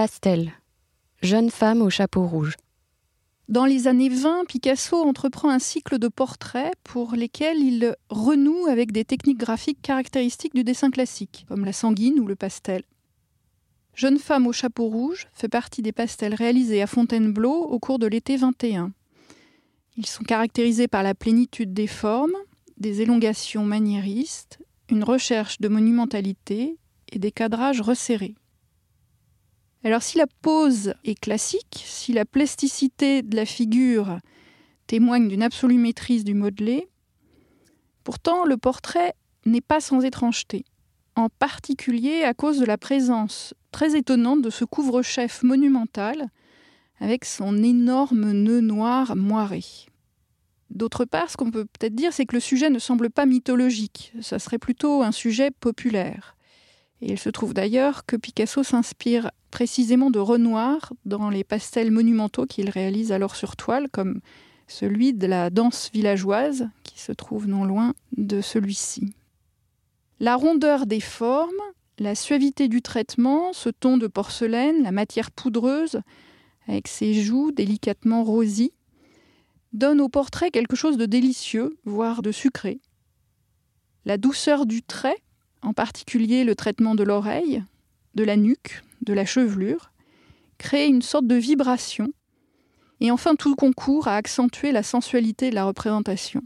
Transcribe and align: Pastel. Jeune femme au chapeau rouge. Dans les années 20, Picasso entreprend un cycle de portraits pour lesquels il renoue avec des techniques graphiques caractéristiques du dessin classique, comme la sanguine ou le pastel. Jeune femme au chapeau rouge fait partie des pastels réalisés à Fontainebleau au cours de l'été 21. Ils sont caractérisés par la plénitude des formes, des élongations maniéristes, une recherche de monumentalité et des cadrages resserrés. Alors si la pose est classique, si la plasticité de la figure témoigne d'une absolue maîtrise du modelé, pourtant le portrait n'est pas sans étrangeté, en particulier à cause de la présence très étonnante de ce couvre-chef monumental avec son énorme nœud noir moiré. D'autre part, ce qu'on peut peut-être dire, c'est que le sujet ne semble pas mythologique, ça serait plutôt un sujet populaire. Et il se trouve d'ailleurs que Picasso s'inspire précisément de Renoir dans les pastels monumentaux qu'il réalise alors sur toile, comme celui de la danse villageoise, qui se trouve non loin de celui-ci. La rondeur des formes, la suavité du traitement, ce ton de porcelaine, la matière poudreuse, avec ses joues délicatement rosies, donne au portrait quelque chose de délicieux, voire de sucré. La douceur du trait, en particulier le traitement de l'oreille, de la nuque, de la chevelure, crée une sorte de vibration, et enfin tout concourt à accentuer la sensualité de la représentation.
Pastel. 0.00 0.52
Jeune 1.22 1.50
femme 1.50 1.82
au 1.82 1.90
chapeau 1.90 2.24
rouge. 2.24 2.54
Dans 3.48 3.64
les 3.64 3.88
années 3.88 4.08
20, 4.08 4.44
Picasso 4.46 4.96
entreprend 4.96 5.50
un 5.50 5.58
cycle 5.58 5.98
de 5.98 6.06
portraits 6.06 6.72
pour 6.84 7.16
lesquels 7.16 7.58
il 7.58 7.96
renoue 8.08 8.68
avec 8.68 8.92
des 8.92 9.04
techniques 9.04 9.40
graphiques 9.40 9.82
caractéristiques 9.82 10.54
du 10.54 10.62
dessin 10.62 10.92
classique, 10.92 11.46
comme 11.48 11.64
la 11.64 11.72
sanguine 11.72 12.20
ou 12.20 12.28
le 12.28 12.36
pastel. 12.36 12.84
Jeune 13.92 14.20
femme 14.20 14.46
au 14.46 14.52
chapeau 14.52 14.84
rouge 14.84 15.26
fait 15.32 15.48
partie 15.48 15.82
des 15.82 15.90
pastels 15.90 16.34
réalisés 16.34 16.80
à 16.80 16.86
Fontainebleau 16.86 17.64
au 17.64 17.80
cours 17.80 17.98
de 17.98 18.06
l'été 18.06 18.36
21. 18.36 18.92
Ils 19.96 20.06
sont 20.06 20.22
caractérisés 20.22 20.86
par 20.86 21.02
la 21.02 21.16
plénitude 21.16 21.74
des 21.74 21.88
formes, 21.88 22.36
des 22.76 23.00
élongations 23.00 23.64
maniéristes, 23.64 24.60
une 24.90 25.02
recherche 25.02 25.58
de 25.58 25.66
monumentalité 25.66 26.76
et 27.10 27.18
des 27.18 27.32
cadrages 27.32 27.80
resserrés. 27.80 28.36
Alors 29.84 30.02
si 30.02 30.18
la 30.18 30.26
pose 30.42 30.94
est 31.04 31.18
classique, 31.18 31.84
si 31.84 32.12
la 32.12 32.24
plasticité 32.24 33.22
de 33.22 33.36
la 33.36 33.46
figure 33.46 34.18
témoigne 34.86 35.28
d'une 35.28 35.42
absolue 35.42 35.78
maîtrise 35.78 36.24
du 36.24 36.34
modelé, 36.34 36.88
pourtant 38.02 38.44
le 38.44 38.56
portrait 38.56 39.14
n'est 39.46 39.60
pas 39.60 39.80
sans 39.80 40.00
étrangeté, 40.04 40.64
en 41.14 41.28
particulier 41.28 42.24
à 42.24 42.34
cause 42.34 42.58
de 42.58 42.64
la 42.64 42.78
présence 42.78 43.54
très 43.70 43.96
étonnante 43.96 44.42
de 44.42 44.50
ce 44.50 44.64
couvre-chef 44.64 45.42
monumental 45.42 46.28
avec 47.00 47.24
son 47.24 47.62
énorme 47.62 48.32
nœud 48.32 48.60
noir 48.60 49.14
moiré. 49.14 49.62
D'autre 50.70 51.04
part, 51.04 51.30
ce 51.30 51.36
qu'on 51.36 51.50
peut 51.50 51.64
peut-être 51.64 51.94
dire, 51.94 52.12
c'est 52.12 52.26
que 52.26 52.34
le 52.34 52.40
sujet 52.40 52.68
ne 52.68 52.78
semble 52.78 53.10
pas 53.10 53.26
mythologique, 53.26 54.12
ça 54.20 54.38
serait 54.38 54.58
plutôt 54.58 55.02
un 55.02 55.12
sujet 55.12 55.50
populaire. 55.50 56.36
Et 57.00 57.12
il 57.12 57.18
se 57.18 57.30
trouve 57.30 57.54
d'ailleurs 57.54 58.04
que 58.06 58.16
Picasso 58.16 58.62
s'inspire 58.62 59.30
précisément 59.50 60.10
de 60.10 60.18
Renoir 60.18 60.92
dans 61.04 61.30
les 61.30 61.44
pastels 61.44 61.90
monumentaux 61.90 62.46
qu'il 62.46 62.70
réalise 62.70 63.12
alors 63.12 63.36
sur 63.36 63.56
toile, 63.56 63.88
comme 63.90 64.20
celui 64.66 65.14
de 65.14 65.26
la 65.26 65.50
danse 65.50 65.90
villageoise, 65.92 66.68
qui 66.82 67.00
se 67.00 67.12
trouve 67.12 67.48
non 67.48 67.64
loin 67.64 67.94
de 68.16 68.40
celui-ci. 68.40 69.14
La 70.20 70.36
rondeur 70.36 70.86
des 70.86 71.00
formes, 71.00 71.52
la 71.98 72.14
suavité 72.14 72.68
du 72.68 72.82
traitement, 72.82 73.52
ce 73.52 73.68
ton 73.70 73.96
de 73.96 74.06
porcelaine, 74.06 74.82
la 74.82 74.92
matière 74.92 75.30
poudreuse, 75.30 76.00
avec 76.66 76.88
ses 76.88 77.14
joues 77.14 77.52
délicatement 77.52 78.24
rosies, 78.24 78.72
donne 79.72 80.00
au 80.00 80.08
portrait 80.08 80.50
quelque 80.50 80.76
chose 80.76 80.96
de 80.96 81.06
délicieux, 81.06 81.78
voire 81.84 82.22
de 82.22 82.32
sucré. 82.32 82.80
La 84.04 84.16
douceur 84.16 84.66
du 84.66 84.82
trait, 84.82 85.16
en 85.62 85.72
particulier 85.72 86.44
le 86.44 86.54
traitement 86.54 86.94
de 86.94 87.04
l'oreille, 87.04 87.62
de 88.14 88.24
la 88.24 88.36
nuque, 88.36 88.82
de 89.02 89.12
la 89.12 89.24
chevelure, 89.24 89.90
crée 90.58 90.86
une 90.86 91.02
sorte 91.02 91.26
de 91.26 91.36
vibration, 91.36 92.12
et 93.00 93.10
enfin 93.10 93.36
tout 93.36 93.54
concourt 93.54 94.08
à 94.08 94.16
accentuer 94.16 94.72
la 94.72 94.82
sensualité 94.82 95.50
de 95.50 95.54
la 95.54 95.64
représentation. 95.64 96.42